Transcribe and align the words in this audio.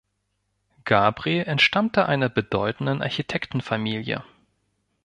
Gabriel 0.83 1.43
entstammte 1.47 2.07
einer 2.07 2.27
bedeutenden 2.27 3.03
Architektenfamilie. 3.03 4.23